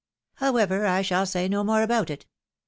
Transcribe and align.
However, 0.37 0.87
I 0.87 1.03
shall 1.03 1.27
say 1.27 1.47
no 1.47 1.63
more 1.63 1.83
about 1.83 2.09
it. 2.09 2.25